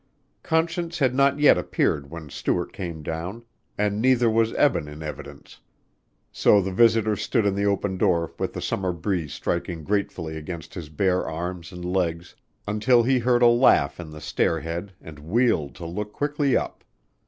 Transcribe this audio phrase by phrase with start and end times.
[0.41, 3.43] Conscience had not yet appeared when Stuart came down,
[3.77, 5.59] and neither was Eben in evidence,
[6.31, 10.73] so the visitor stood in the open door with the summer breeze striking gratefully against
[10.73, 12.35] his bare arms and legs
[12.67, 16.83] until he heard a laugh at the stair head and wheeled to look quickly up.